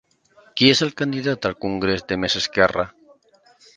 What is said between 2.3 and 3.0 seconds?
Esquerra?